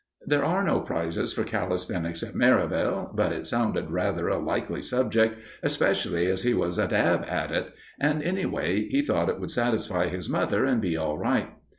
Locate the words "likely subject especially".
4.39-6.25